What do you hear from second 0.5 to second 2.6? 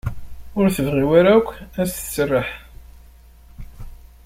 Ur tebɣi ara akk ad as-tesserreḥ.